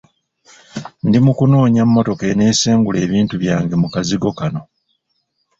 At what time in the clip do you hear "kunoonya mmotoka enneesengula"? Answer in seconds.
1.37-2.97